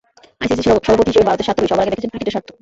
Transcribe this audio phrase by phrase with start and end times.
[0.41, 2.49] ICC সভাপতি হিসেবে ভারতের স্বার্থ নয়, সবার আগে দেখেছেন ক্রিকেটের স্বার্থ।